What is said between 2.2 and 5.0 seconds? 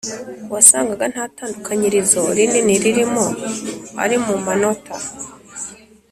rinini ririmo, ari mu manota